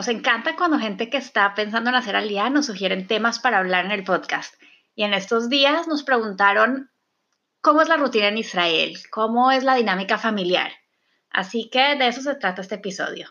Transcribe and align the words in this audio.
Nos 0.00 0.08
encanta 0.08 0.56
cuando 0.56 0.78
gente 0.78 1.10
que 1.10 1.18
está 1.18 1.52
pensando 1.54 1.90
en 1.90 1.96
hacer 1.96 2.16
alía 2.16 2.48
nos 2.48 2.64
sugieren 2.64 3.06
temas 3.06 3.38
para 3.38 3.58
hablar 3.58 3.84
en 3.84 3.90
el 3.90 4.02
podcast. 4.02 4.54
Y 4.94 5.04
en 5.04 5.12
estos 5.12 5.50
días 5.50 5.88
nos 5.88 6.04
preguntaron 6.04 6.90
cómo 7.60 7.82
es 7.82 7.88
la 7.90 7.98
rutina 7.98 8.28
en 8.28 8.38
Israel, 8.38 8.96
cómo 9.10 9.52
es 9.52 9.62
la 9.62 9.74
dinámica 9.74 10.16
familiar. 10.16 10.72
Así 11.28 11.68
que 11.68 11.96
de 11.96 12.08
eso 12.08 12.22
se 12.22 12.34
trata 12.36 12.62
este 12.62 12.76
episodio. 12.76 13.28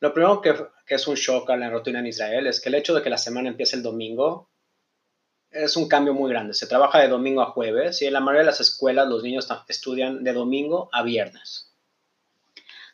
Lo 0.00 0.14
primero 0.14 0.40
que, 0.40 0.54
es 0.86 1.06
un 1.08 1.14
shock 1.14 1.50
a 1.50 1.58
la 1.58 1.68
rutina 1.68 1.98
en 1.98 2.06
Israel 2.06 2.46
es 2.46 2.62
que 2.62 2.70
el 2.70 2.76
hecho 2.76 2.94
de 2.94 3.02
que 3.02 3.10
la 3.10 3.18
semana 3.18 3.50
empiece 3.50 3.76
el 3.76 3.82
domingo 3.82 4.48
es 5.50 5.76
un 5.76 5.88
cambio 5.88 6.14
muy 6.14 6.30
grande. 6.30 6.54
Se 6.54 6.66
trabaja 6.66 7.00
de 7.00 7.08
domingo 7.08 7.42
a 7.42 7.50
jueves 7.50 8.00
y 8.00 8.06
en 8.06 8.14
la 8.14 8.20
mayoría 8.20 8.40
de 8.40 8.46
las 8.46 8.62
escuelas 8.62 9.08
los 9.08 9.22
niños 9.22 9.46
estudian 9.68 10.24
de 10.24 10.32
domingo 10.32 10.88
a 10.94 11.02
viernes. 11.02 11.75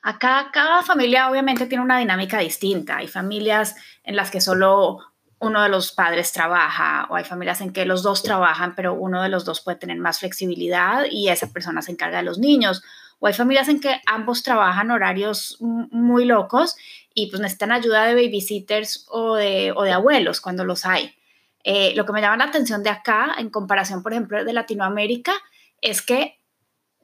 Acá 0.02 0.50
cada 0.52 0.82
familia 0.82 1.30
obviamente 1.30 1.66
tiene 1.66 1.84
una 1.84 1.98
dinámica 1.98 2.38
distinta. 2.38 2.96
Hay 2.96 3.08
familias 3.08 3.76
en 4.02 4.16
las 4.16 4.30
que 4.30 4.40
solo 4.40 4.98
uno 5.38 5.62
de 5.62 5.68
los 5.68 5.92
padres 5.92 6.32
trabaja 6.32 7.06
o 7.08 7.16
hay 7.16 7.24
familias 7.24 7.60
en 7.60 7.72
que 7.72 7.84
los 7.84 8.02
dos 8.02 8.22
trabajan, 8.22 8.74
pero 8.74 8.94
uno 8.94 9.22
de 9.22 9.28
los 9.28 9.44
dos 9.44 9.60
puede 9.60 9.78
tener 9.78 9.98
más 9.98 10.20
flexibilidad 10.20 11.04
y 11.10 11.28
esa 11.28 11.52
persona 11.52 11.82
se 11.82 11.92
encarga 11.92 12.18
de 12.18 12.24
los 12.24 12.38
niños. 12.38 12.82
O 13.20 13.28
hay 13.28 13.32
familias 13.32 13.68
en 13.68 13.80
que 13.80 14.00
ambos 14.06 14.42
trabajan 14.42 14.90
horarios 14.90 15.56
muy 15.60 16.24
locos 16.24 16.76
y 17.14 17.28
pues 17.28 17.40
necesitan 17.40 17.70
ayuda 17.70 18.04
de 18.04 18.14
babysitters 18.14 19.06
o 19.08 19.36
de, 19.36 19.72
o 19.76 19.82
de 19.82 19.92
abuelos 19.92 20.40
cuando 20.40 20.64
los 20.64 20.84
hay. 20.84 21.14
Eh, 21.62 21.92
lo 21.94 22.04
que 22.04 22.12
me 22.12 22.20
llama 22.20 22.36
la 22.36 22.44
atención 22.44 22.82
de 22.82 22.90
acá, 22.90 23.36
en 23.38 23.50
comparación, 23.50 24.02
por 24.02 24.12
ejemplo, 24.12 24.44
de 24.44 24.52
Latinoamérica, 24.52 25.32
es 25.80 26.02
que 26.02 26.40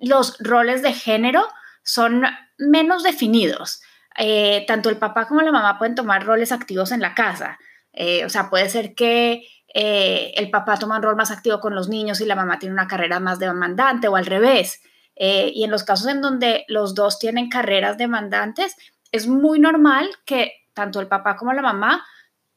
los 0.00 0.36
roles 0.40 0.82
de 0.82 0.92
género 0.92 1.46
son 1.82 2.24
menos 2.58 3.02
definidos. 3.02 3.80
Eh, 4.16 4.64
tanto 4.66 4.90
el 4.90 4.96
papá 4.96 5.28
como 5.28 5.42
la 5.42 5.52
mamá 5.52 5.78
pueden 5.78 5.94
tomar 5.94 6.24
roles 6.24 6.52
activos 6.52 6.92
en 6.92 7.00
la 7.00 7.14
casa. 7.14 7.58
Eh, 7.92 8.24
o 8.24 8.28
sea, 8.28 8.50
puede 8.50 8.68
ser 8.68 8.94
que 8.94 9.44
eh, 9.72 10.32
el 10.36 10.50
papá 10.50 10.76
toma 10.76 10.96
un 10.96 11.02
rol 11.02 11.16
más 11.16 11.30
activo 11.30 11.60
con 11.60 11.74
los 11.74 11.88
niños 11.88 12.20
y 12.20 12.26
la 12.26 12.34
mamá 12.34 12.58
tiene 12.58 12.72
una 12.72 12.88
carrera 12.88 13.20
más 13.20 13.38
demandante 13.38 14.08
o 14.08 14.16
al 14.16 14.26
revés. 14.26 14.82
y 15.20 15.64
en 15.64 15.70
los 15.72 15.82
casos 15.82 16.06
en 16.06 16.20
donde 16.20 16.64
los 16.68 16.94
dos 16.94 17.18
tienen 17.18 17.48
carreras 17.48 17.98
demandantes, 17.98 18.76
es 19.10 19.26
muy 19.26 19.58
normal 19.58 20.08
que 20.24 20.52
tanto 20.74 21.00
el 21.00 21.08
papá 21.08 21.36
como 21.36 21.52
la 21.52 21.62
mamá 21.62 22.04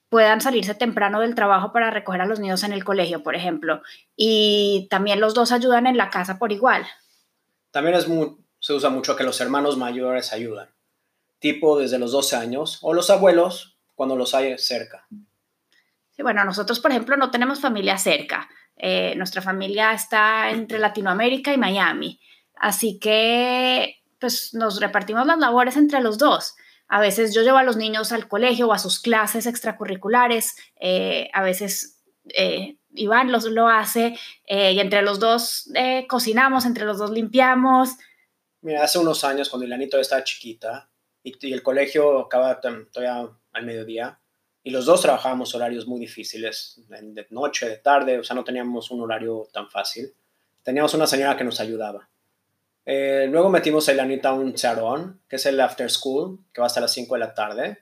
puedan 0.09 0.41
salirse 0.41 0.75
temprano 0.75 1.21
del 1.21 1.33
trabajo 1.33 1.71
para 1.71 1.89
recoger 1.89 2.21
a 2.21 2.25
los 2.25 2.39
niños 2.39 2.63
en 2.63 2.73
el 2.73 2.83
colegio, 2.83 3.23
por 3.23 3.33
ejemplo. 3.33 3.81
Y 4.15 4.87
también 4.91 5.21
los 5.21 5.33
dos 5.33 5.51
ayudan 5.51 5.87
en 5.87 5.97
la 5.97 6.09
casa 6.09 6.37
por 6.37 6.51
igual. 6.51 6.85
También 7.71 7.95
es 7.95 8.07
muy, 8.07 8.35
se 8.61 8.73
usa 8.73 8.91
mucho 8.91 9.15
que 9.15 9.23
los 9.23 9.41
hermanos 9.41 9.75
mayores 9.77 10.31
ayudan, 10.31 10.69
tipo 11.39 11.79
desde 11.79 11.97
los 11.97 12.11
12 12.11 12.35
años, 12.35 12.77
o 12.81 12.93
los 12.93 13.09
abuelos 13.09 13.75
cuando 13.95 14.15
los 14.15 14.35
hay 14.35 14.57
cerca. 14.59 15.07
Sí, 16.11 16.21
bueno, 16.21 16.45
nosotros, 16.45 16.79
por 16.79 16.91
ejemplo, 16.91 17.17
no 17.17 17.31
tenemos 17.31 17.59
familia 17.59 17.97
cerca. 17.97 18.47
Eh, 18.77 19.15
nuestra 19.17 19.41
familia 19.41 19.93
está 19.93 20.51
entre 20.51 20.77
Latinoamérica 20.77 21.51
y 21.51 21.57
Miami. 21.57 22.19
Así 22.55 22.99
que, 22.99 24.03
pues, 24.19 24.53
nos 24.53 24.79
repartimos 24.79 25.25
las 25.25 25.39
labores 25.39 25.75
entre 25.75 25.99
los 25.99 26.19
dos. 26.19 26.55
A 26.87 27.01
veces 27.01 27.33
yo 27.33 27.41
llevo 27.41 27.57
a 27.57 27.63
los 27.63 27.77
niños 27.77 28.11
al 28.11 28.27
colegio 28.27 28.67
o 28.67 28.73
a 28.73 28.79
sus 28.79 28.99
clases 28.99 29.47
extracurriculares. 29.47 30.55
Eh, 30.79 31.29
a 31.33 31.41
veces 31.41 31.99
eh, 32.35 32.77
Iván 32.93 33.31
los, 33.31 33.45
lo 33.45 33.69
hace 33.69 34.19
y 34.45 34.79
entre 34.79 35.01
los 35.01 35.19
dos 35.19 35.71
cocinamos, 36.09 36.65
entre 36.65 36.85
los 36.85 36.97
dos 36.97 37.09
limpiamos. 37.09 37.97
Mira, 38.61 38.83
hace 38.83 38.99
unos 38.99 39.23
años, 39.23 39.49
cuando 39.49 39.65
Ilanito 39.65 39.99
estaba 39.99 40.23
chiquita 40.23 40.89
y, 41.23 41.51
el 41.51 41.63
colegio 41.63 42.19
acaba 42.19 42.59
todavía 42.61 43.29
al 43.53 43.65
mediodía, 43.65 44.19
y 44.63 44.69
los 44.69 44.85
dos 44.85 45.01
trabajábamos 45.01 45.55
horarios 45.55 45.87
muy 45.87 45.99
difíciles, 45.99 46.79
de 46.87 47.25
noche, 47.31 47.67
de 47.67 47.77
tarde, 47.77 48.19
o 48.19 48.23
sea, 48.23 48.35
no 48.35 48.43
teníamos 48.43 48.91
un 48.91 49.01
horario 49.01 49.47
tan 49.51 49.69
fácil. 49.69 50.13
Teníamos 50.61 50.93
una 50.93 51.07
señora 51.07 51.35
que 51.35 51.43
nos 51.43 51.59
ayudaba. 51.59 52.07
Eh, 52.85 53.27
luego 53.29 53.49
metimos 53.49 53.89
a 53.89 53.93
Ilanita 53.93 54.29
a 54.29 54.33
un 54.33 54.55
salón, 54.57 55.19
que 55.27 55.37
es 55.37 55.45
el 55.47 55.59
after 55.59 55.89
school, 55.89 56.39
que 56.53 56.61
va 56.61 56.67
hasta 56.67 56.81
las 56.81 56.93
5 56.93 57.15
de 57.15 57.19
la 57.19 57.33
tarde. 57.33 57.79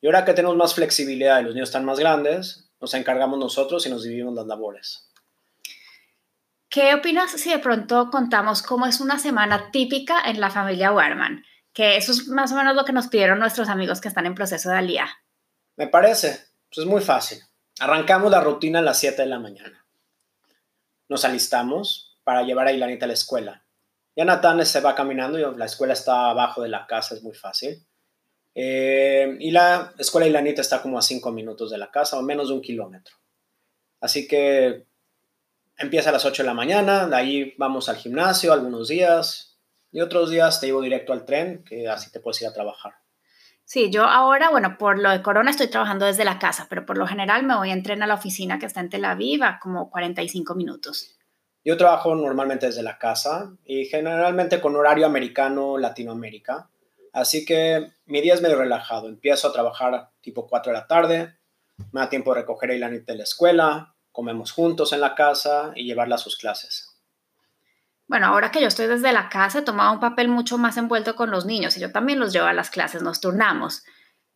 Y 0.00 0.06
ahora 0.06 0.24
que 0.24 0.34
tenemos 0.34 0.56
más 0.56 0.74
flexibilidad 0.74 1.40
y 1.40 1.44
los 1.44 1.54
niños 1.54 1.68
están 1.68 1.84
más 1.84 2.00
grandes, 2.00 2.68
nos 2.80 2.94
encargamos 2.94 3.38
nosotros 3.38 3.86
y 3.86 3.90
nos 3.90 4.02
dividimos 4.02 4.34
las 4.34 4.46
labores. 4.46 5.07
¿Qué 6.70 6.94
opinas 6.94 7.30
si 7.30 7.50
de 7.50 7.58
pronto 7.58 8.10
contamos 8.10 8.62
cómo 8.62 8.86
es 8.86 9.00
una 9.00 9.18
semana 9.18 9.70
típica 9.70 10.20
en 10.28 10.38
la 10.40 10.50
familia 10.50 10.92
Warman? 10.92 11.42
Que 11.72 11.96
eso 11.96 12.12
es 12.12 12.28
más 12.28 12.52
o 12.52 12.56
menos 12.56 12.76
lo 12.76 12.84
que 12.84 12.92
nos 12.92 13.08
pidieron 13.08 13.38
nuestros 13.38 13.70
amigos 13.70 14.00
que 14.00 14.08
están 14.08 14.26
en 14.26 14.34
proceso 14.34 14.68
de 14.68 14.76
alía. 14.76 15.08
Me 15.76 15.86
parece. 15.86 16.48
Pues 16.68 16.84
es 16.84 16.86
muy 16.86 17.00
fácil. 17.00 17.38
Arrancamos 17.80 18.30
la 18.30 18.42
rutina 18.42 18.80
a 18.80 18.82
las 18.82 18.98
7 18.98 19.22
de 19.22 19.28
la 19.28 19.38
mañana. 19.38 19.86
Nos 21.08 21.24
alistamos 21.24 22.18
para 22.22 22.42
llevar 22.42 22.66
a 22.66 22.72
Ilanita 22.72 23.06
a 23.06 23.08
la 23.08 23.14
escuela. 23.14 23.64
Ya 24.14 24.26
Natán 24.26 24.64
se 24.66 24.80
va 24.80 24.94
caminando 24.94 25.38
y 25.38 25.56
la 25.56 25.64
escuela 25.64 25.94
está 25.94 26.28
abajo 26.28 26.60
de 26.60 26.68
la 26.68 26.86
casa, 26.86 27.14
es 27.14 27.22
muy 27.22 27.34
fácil. 27.34 27.86
Eh, 28.54 29.36
y 29.38 29.52
la 29.52 29.94
escuela 29.96 30.26
Ilanita 30.26 30.60
está 30.60 30.82
como 30.82 30.98
a 30.98 31.02
5 31.02 31.30
minutos 31.32 31.70
de 31.70 31.78
la 31.78 31.90
casa 31.90 32.18
o 32.18 32.22
menos 32.22 32.48
de 32.48 32.54
un 32.54 32.60
kilómetro. 32.60 33.14
Así 34.00 34.28
que 34.28 34.87
empieza 35.78 36.10
a 36.10 36.12
las 36.12 36.24
8 36.24 36.42
de 36.42 36.46
la 36.46 36.54
mañana, 36.54 37.06
de 37.06 37.16
ahí 37.16 37.54
vamos 37.56 37.88
al 37.88 37.96
gimnasio 37.96 38.52
algunos 38.52 38.88
días 38.88 39.58
y 39.90 40.00
otros 40.00 40.30
días 40.30 40.60
te 40.60 40.66
llevo 40.66 40.82
directo 40.82 41.12
al 41.12 41.24
tren, 41.24 41.64
que 41.64 41.88
así 41.88 42.10
te 42.10 42.20
puedes 42.20 42.42
ir 42.42 42.48
a 42.48 42.52
trabajar. 42.52 42.94
Sí, 43.64 43.90
yo 43.90 44.04
ahora, 44.04 44.50
bueno, 44.50 44.76
por 44.78 44.98
lo 44.98 45.10
de 45.10 45.22
corona 45.22 45.50
estoy 45.50 45.68
trabajando 45.68 46.06
desde 46.06 46.24
la 46.24 46.38
casa, 46.38 46.66
pero 46.70 46.86
por 46.86 46.96
lo 46.96 47.06
general 47.06 47.42
me 47.42 47.54
voy 47.54 47.70
en 47.70 47.82
tren 47.82 48.02
a 48.02 48.06
la 48.06 48.14
oficina 48.14 48.58
que 48.58 48.66
está 48.66 48.80
en 48.80 48.88
Tel 48.88 49.04
Aviv 49.04 49.42
a 49.44 49.58
como 49.60 49.90
45 49.90 50.54
minutos. 50.54 51.18
Yo 51.64 51.76
trabajo 51.76 52.14
normalmente 52.14 52.66
desde 52.66 52.82
la 52.82 52.98
casa 52.98 53.52
y 53.66 53.84
generalmente 53.84 54.60
con 54.60 54.74
horario 54.74 55.04
americano 55.04 55.76
Latinoamérica. 55.76 56.70
Así 57.12 57.44
que 57.44 57.92
mi 58.06 58.22
día 58.22 58.32
es 58.34 58.40
medio 58.40 58.56
relajado. 58.56 59.08
Empiezo 59.08 59.48
a 59.48 59.52
trabajar 59.52 60.10
tipo 60.22 60.46
4 60.46 60.72
de 60.72 60.78
la 60.78 60.86
tarde, 60.86 61.34
me 61.92 62.00
da 62.00 62.08
tiempo 62.08 62.32
de 62.32 62.40
recoger 62.40 62.70
a 62.70 62.74
Ilanit 62.74 63.04
de 63.04 63.16
la 63.16 63.24
escuela, 63.24 63.94
comemos 64.18 64.50
juntos 64.50 64.92
en 64.92 65.00
la 65.00 65.14
casa 65.14 65.70
y 65.76 65.84
llevarla 65.84 66.16
a 66.16 66.18
sus 66.18 66.36
clases. 66.36 66.92
Bueno, 68.08 68.26
ahora 68.26 68.50
que 68.50 68.60
yo 68.60 68.66
estoy 68.66 68.88
desde 68.88 69.12
la 69.12 69.28
casa, 69.28 69.60
he 69.60 69.62
tomado 69.62 69.92
un 69.92 70.00
papel 70.00 70.26
mucho 70.26 70.58
más 70.58 70.76
envuelto 70.76 71.14
con 71.14 71.30
los 71.30 71.46
niños 71.46 71.76
y 71.76 71.80
yo 71.80 71.92
también 71.92 72.18
los 72.18 72.32
llevo 72.32 72.48
a 72.48 72.52
las 72.52 72.68
clases, 72.68 73.00
nos 73.00 73.20
turnamos. 73.20 73.84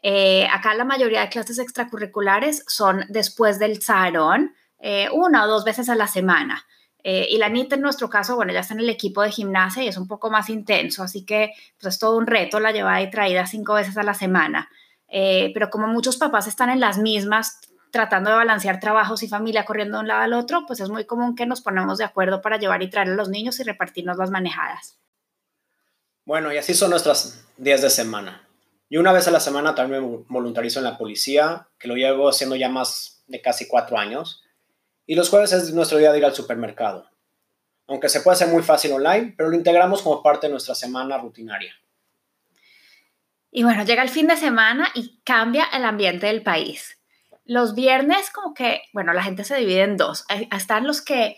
Eh, 0.00 0.46
acá 0.52 0.74
la 0.74 0.84
mayoría 0.84 1.22
de 1.22 1.30
clases 1.30 1.58
extracurriculares 1.58 2.64
son 2.68 3.06
después 3.08 3.58
del 3.58 3.82
salón, 3.82 4.54
eh, 4.78 5.08
una 5.12 5.42
o 5.42 5.48
dos 5.48 5.64
veces 5.64 5.88
a 5.88 5.96
la 5.96 6.06
semana. 6.06 6.64
Eh, 7.02 7.26
y 7.30 7.38
la 7.38 7.48
NIT 7.48 7.72
en 7.72 7.80
nuestro 7.80 8.08
caso, 8.08 8.36
bueno, 8.36 8.52
ya 8.52 8.60
está 8.60 8.74
en 8.74 8.80
el 8.80 8.88
equipo 8.88 9.22
de 9.22 9.32
gimnasia 9.32 9.82
y 9.82 9.88
es 9.88 9.96
un 9.96 10.06
poco 10.06 10.30
más 10.30 10.48
intenso, 10.48 11.02
así 11.02 11.26
que 11.26 11.54
pues, 11.80 11.94
es 11.94 11.98
todo 11.98 12.16
un 12.16 12.28
reto 12.28 12.60
la 12.60 12.70
llevada 12.70 13.02
y 13.02 13.10
traída 13.10 13.48
cinco 13.48 13.74
veces 13.74 13.96
a 13.96 14.04
la 14.04 14.14
semana. 14.14 14.70
pero 15.08 15.70
como 15.70 15.88
muchos 15.88 16.18
papás 16.18 16.46
están 16.46 16.70
en 16.70 16.78
las 16.78 16.98
mismas, 16.98 17.58
tratando 17.92 18.30
de 18.30 18.36
balancear 18.36 18.80
trabajos 18.80 19.22
y 19.22 19.28
familia 19.28 19.64
corriendo 19.64 19.98
de 19.98 20.00
un 20.00 20.08
lado 20.08 20.22
al 20.22 20.32
otro, 20.32 20.64
pues 20.66 20.80
es 20.80 20.88
muy 20.88 21.04
común 21.04 21.36
que 21.36 21.46
nos 21.46 21.60
ponemos 21.60 21.98
de 21.98 22.04
acuerdo 22.04 22.40
para 22.40 22.56
llevar 22.56 22.82
y 22.82 22.88
traer 22.88 23.10
a 23.10 23.14
los 23.14 23.28
niños 23.28 23.60
y 23.60 23.62
repartirnos 23.62 24.16
las 24.16 24.30
manejadas. 24.30 24.98
Bueno, 26.24 26.52
y 26.52 26.56
así 26.56 26.72
son 26.72 26.90
nuestras 26.90 27.44
días 27.58 27.82
de 27.82 27.90
semana. 27.90 28.48
Y 28.88 28.96
una 28.96 29.12
vez 29.12 29.28
a 29.28 29.30
la 29.30 29.40
semana 29.40 29.74
también 29.74 30.02
me 30.02 30.24
voluntarizo 30.26 30.80
en 30.80 30.84
la 30.84 30.96
policía, 30.96 31.68
que 31.78 31.86
lo 31.86 31.94
llevo 31.94 32.30
haciendo 32.30 32.56
ya 32.56 32.70
más 32.70 33.22
de 33.26 33.42
casi 33.42 33.68
cuatro 33.68 33.98
años. 33.98 34.42
Y 35.06 35.14
los 35.14 35.28
jueves 35.28 35.52
es 35.52 35.74
nuestro 35.74 35.98
día 35.98 36.12
de 36.12 36.18
ir 36.18 36.24
al 36.24 36.34
supermercado. 36.34 37.10
Aunque 37.88 38.08
se 38.08 38.22
puede 38.22 38.36
hacer 38.36 38.48
muy 38.48 38.62
fácil 38.62 38.92
online, 38.92 39.34
pero 39.36 39.50
lo 39.50 39.56
integramos 39.56 40.00
como 40.00 40.22
parte 40.22 40.46
de 40.46 40.52
nuestra 40.52 40.74
semana 40.74 41.18
rutinaria. 41.18 41.74
Y 43.50 43.64
bueno, 43.64 43.84
llega 43.84 44.02
el 44.02 44.08
fin 44.08 44.28
de 44.28 44.36
semana 44.38 44.88
y 44.94 45.20
cambia 45.24 45.66
el 45.74 45.84
ambiente 45.84 46.26
del 46.26 46.42
país. 46.42 47.01
Los 47.44 47.74
viernes 47.74 48.30
como 48.30 48.54
que, 48.54 48.82
bueno, 48.92 49.12
la 49.12 49.22
gente 49.22 49.44
se 49.44 49.56
divide 49.56 49.82
en 49.82 49.96
dos. 49.96 50.24
Están 50.50 50.86
los 50.86 51.02
que 51.02 51.36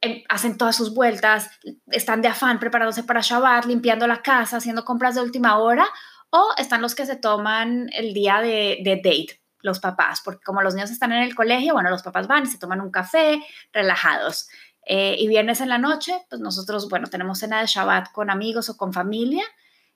em, 0.00 0.22
hacen 0.28 0.58
todas 0.58 0.76
sus 0.76 0.94
vueltas, 0.94 1.50
están 1.86 2.22
de 2.22 2.28
afán 2.28 2.58
preparándose 2.58 3.04
para 3.04 3.20
Shabbat, 3.22 3.64
limpiando 3.64 4.06
la 4.06 4.22
casa, 4.22 4.58
haciendo 4.58 4.84
compras 4.84 5.14
de 5.14 5.22
última 5.22 5.58
hora, 5.58 5.86
o 6.30 6.50
están 6.58 6.82
los 6.82 6.94
que 6.94 7.06
se 7.06 7.16
toman 7.16 7.88
el 7.92 8.12
día 8.12 8.40
de, 8.40 8.78
de 8.82 8.96
date, 8.96 9.40
los 9.60 9.80
papás, 9.80 10.20
porque 10.24 10.44
como 10.44 10.62
los 10.62 10.74
niños 10.74 10.90
están 10.90 11.12
en 11.12 11.22
el 11.22 11.34
colegio, 11.34 11.72
bueno, 11.72 11.90
los 11.90 12.02
papás 12.02 12.28
van 12.28 12.44
y 12.44 12.46
se 12.46 12.58
toman 12.58 12.80
un 12.80 12.90
café, 12.90 13.42
relajados. 13.72 14.48
Eh, 14.88 15.16
y 15.18 15.26
viernes 15.26 15.60
en 15.60 15.68
la 15.68 15.78
noche, 15.78 16.14
pues 16.28 16.40
nosotros, 16.40 16.88
bueno, 16.88 17.08
tenemos 17.08 17.40
cena 17.40 17.60
de 17.60 17.66
Shabbat 17.66 18.12
con 18.12 18.30
amigos 18.30 18.68
o 18.68 18.76
con 18.76 18.92
familia 18.92 19.42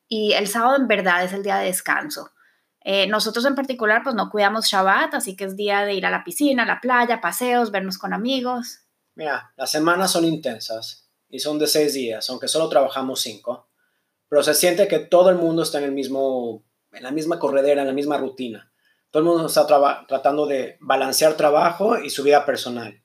y 0.09 0.33
el 0.33 0.49
sábado 0.49 0.77
en 0.77 0.89
verdad 0.89 1.23
es 1.23 1.33
el 1.33 1.45
día 1.45 1.59
de 1.59 1.67
descanso. 1.67 2.33
Eh, 2.82 3.06
nosotros 3.06 3.44
en 3.44 3.55
particular, 3.55 4.03
pues 4.03 4.15
no 4.15 4.31
cuidamos 4.31 4.67
Shabbat, 4.67 5.15
así 5.15 5.37
que 5.37 5.44
es 5.44 5.56
día 5.56 5.85
de 5.85 5.94
ir 5.94 6.06
a 6.06 6.11
la 6.11 6.25
piscina, 6.25 6.62
a 6.62 6.67
la 6.67 6.81
playa, 6.81 7.21
paseos, 7.21 7.71
vernos 7.71 7.99
con 7.99 8.12
amigos. 8.12 8.81
Mira, 9.15 9.53
las 9.56 9.71
semanas 9.71 10.12
son 10.12 10.25
intensas 10.25 11.09
y 11.29 11.41
son 11.41 11.59
de 11.59 11.67
seis 11.67 11.94
días, 11.94 12.29
aunque 12.31 12.49
solo 12.49 12.69
trabajamos 12.69 13.21
cinco, 13.21 13.69
pero 14.29 14.43
se 14.43 14.55
siente 14.55 14.88
que 14.88 14.99
todo 14.99 15.31
el 15.31 15.37
mundo 15.37 15.62
está 15.62 15.79
en 15.79 15.85
el 15.85 15.93
mismo, 15.93 16.65
en 16.93 17.03
la 17.03 17.11
misma 17.11 17.38
corredera, 17.38 17.82
en 17.82 17.88
la 17.88 17.94
misma 17.94 18.17
rutina. 18.17 18.73
Todo 19.11 19.23
el 19.23 19.29
mundo 19.29 19.47
está 19.47 19.67
tratando 20.06 20.47
de 20.47 20.79
balancear 20.81 21.35
trabajo 21.35 21.99
y 21.99 22.11
su 22.11 22.23
vida 22.23 22.47
personal 22.47 23.03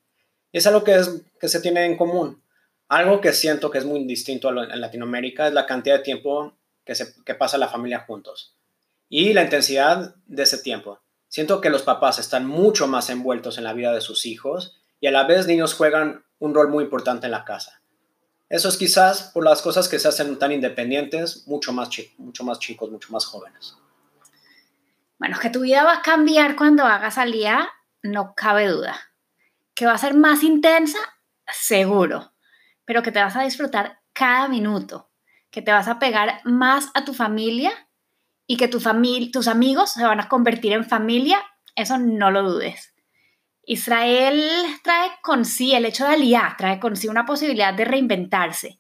es 0.58 0.66
algo 0.68 0.86
que, 0.86 0.96
es, 0.96 1.22
que 1.38 1.50
se 1.50 1.60
tiene 1.60 1.86
en 1.86 1.98
común. 1.98 2.42
Algo 2.88 3.20
que 3.20 3.34
siento 3.34 3.70
que 3.70 3.80
es 3.80 3.86
muy 3.86 4.06
distinto 4.06 4.50
en 4.50 4.80
Latinoamérica 4.80 5.48
es 5.48 5.54
la 5.54 5.66
cantidad 5.66 5.98
de 5.98 6.04
tiempo 6.04 6.58
que, 6.86 6.96
se, 6.96 7.14
que 7.26 7.36
pasa 7.36 7.58
la 7.58 7.68
familia 7.68 8.06
juntos 8.08 8.55
y 9.18 9.32
la 9.32 9.44
intensidad 9.44 10.14
de 10.26 10.44
ese 10.44 10.58
tiempo. 10.58 11.00
Siento 11.30 11.62
que 11.62 11.70
los 11.70 11.84
papás 11.84 12.20
están 12.20 12.46
mucho 12.46 12.86
más 12.86 13.10
envueltos 13.10 13.58
en 13.58 13.64
la 13.64 13.72
vida 13.72 13.94
de 13.94 14.02
sus 14.02 14.26
hijos 14.26 14.82
y 15.00 15.08
a 15.08 15.12
la 15.12 15.24
vez 15.24 15.48
niños 15.48 15.74
juegan 15.74 16.26
un 16.38 16.54
rol 16.54 16.68
muy 16.68 16.84
importante 16.84 17.28
en 17.28 17.32
la 17.32 17.46
casa. 17.46 17.82
Eso 18.50 18.68
es 18.68 18.76
quizás 18.76 19.32
por 19.34 19.46
las 19.46 19.62
cosas 19.62 19.88
que 19.88 20.00
se 20.00 20.10
hacen 20.10 20.38
tan 20.38 20.52
independientes, 20.52 21.48
mucho 21.48 21.72
más, 21.72 21.88
mucho 22.18 22.44
más 22.44 22.60
chicos, 22.60 22.92
mucho 22.92 23.14
más 23.14 23.26
jóvenes. 23.26 23.78
Bueno, 25.18 25.40
que 25.40 25.50
tu 25.50 25.62
vida 25.62 25.86
va 25.86 25.94
a 25.94 26.02
cambiar 26.02 26.58
cuando 26.58 26.84
hagas 26.84 27.18
alía, 27.18 27.70
no 28.04 28.34
cabe 28.36 28.68
duda 28.68 29.00
que 29.76 29.86
va 29.86 29.94
a 29.94 29.98
ser 29.98 30.14
más 30.14 30.44
intensa, 30.44 31.00
seguro, 31.54 32.34
pero 32.84 33.02
que 33.02 33.14
te 33.14 33.22
vas 33.22 33.38
a 33.38 33.44
disfrutar 33.44 34.02
cada 34.12 34.50
minuto, 34.50 35.10
que 35.52 35.62
te 35.62 35.72
vas 35.72 35.88
a 35.88 36.00
pegar 36.00 36.42
más 36.44 36.90
a 36.96 37.06
tu 37.06 37.14
familia 37.14 37.72
y 38.48 38.58
que 38.58 38.68
tus 38.68 38.88
amigos 38.88 39.92
se 39.92 40.04
van 40.04 40.20
a 40.20 40.28
convertir 40.28 40.74
en 40.74 40.86
familia, 40.86 41.40
eso 41.76 41.98
no 41.98 42.32
lo 42.32 42.44
dudes. 42.44 42.94
Israel 43.68 44.44
trae 44.84 45.10
con 45.22 45.44
sí, 45.44 45.74
el 45.74 45.86
hecho 45.86 46.06
de 46.06 46.14
aliar, 46.14 46.56
trae 46.58 46.80
con 46.80 46.96
sí 46.96 47.08
una 47.08 47.26
posibilidad 47.26 47.74
de 47.74 47.86
reinventarse. 47.86 48.80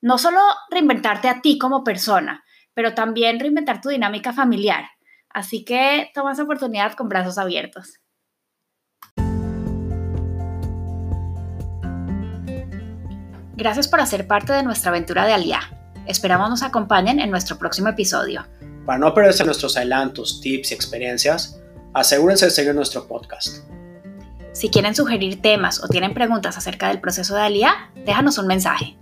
No 0.00 0.18
solo 0.18 0.40
reinventarte 0.70 1.28
a 1.28 1.40
ti 1.40 1.56
como 1.56 1.84
persona, 1.84 2.44
pero 2.74 2.94
también 2.94 3.38
reinventar 3.38 3.80
tu 3.80 3.88
dinámica 3.88 4.32
familiar. 4.32 4.86
Así 5.30 5.64
que 5.64 6.10
toma 6.14 6.32
esa 6.32 6.42
oportunidad 6.42 6.94
con 6.94 7.08
brazos 7.08 7.38
abiertos. 7.38 8.00
Gracias 13.56 13.86
por 13.86 14.00
hacer 14.00 14.26
parte 14.26 14.52
de 14.52 14.64
nuestra 14.64 14.90
aventura 14.90 15.24
de 15.24 15.32
Aliá. 15.32 15.60
Esperamos 16.06 16.50
nos 16.50 16.62
acompañen 16.64 17.20
en 17.20 17.30
nuestro 17.30 17.56
próximo 17.56 17.88
episodio. 17.88 18.44
Para 18.86 18.98
no 18.98 19.14
perderse 19.14 19.44
nuestros 19.44 19.76
adelantos, 19.76 20.40
tips 20.40 20.70
y 20.70 20.74
experiencias, 20.74 21.60
asegúrense 21.94 22.46
de 22.46 22.50
seguir 22.50 22.74
nuestro 22.74 23.06
podcast. 23.06 23.64
Si 24.52 24.68
quieren 24.68 24.94
sugerir 24.94 25.42
temas 25.42 25.82
o 25.82 25.88
tienen 25.88 26.14
preguntas 26.14 26.56
acerca 26.56 26.88
del 26.88 27.00
proceso 27.00 27.34
de 27.34 27.40
Aliá, 27.40 27.90
déjanos 28.04 28.38
un 28.38 28.46
mensaje. 28.46 28.96